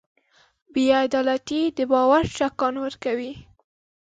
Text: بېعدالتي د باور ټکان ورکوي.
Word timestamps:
بېعدالتي 0.73 1.61
د 1.77 1.79
باور 1.91 2.23
ټکان 2.37 2.75
ورکوي. 2.85 3.33